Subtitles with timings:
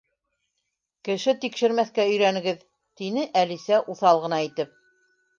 [1.07, 2.63] —Кеше тикшермәҫкә өйрәнегеҙ,
[3.01, 4.73] —тине Әлисә уҫал ғына итеп.